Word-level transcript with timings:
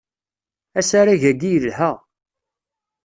Asarag-agi 0.79 1.49
yelha. 1.51 1.91